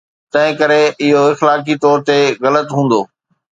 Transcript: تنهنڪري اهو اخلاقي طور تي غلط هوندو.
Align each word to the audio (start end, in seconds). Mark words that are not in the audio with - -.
تنهنڪري 0.31 0.79
اهو 1.07 1.21
اخلاقي 1.33 1.75
طور 1.83 1.97
تي 2.07 2.19
غلط 2.43 2.67
هوندو. 2.75 3.01